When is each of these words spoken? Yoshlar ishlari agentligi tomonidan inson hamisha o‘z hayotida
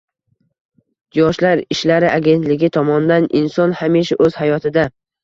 Yoshlar 1.17 1.61
ishlari 1.75 2.07
agentligi 2.13 2.71
tomonidan 2.79 3.29
inson 3.41 3.77
hamisha 3.83 4.19
o‘z 4.29 4.39
hayotida 4.41 4.89